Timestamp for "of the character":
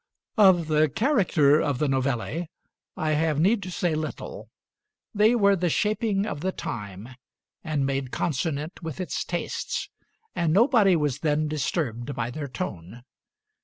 0.39-1.59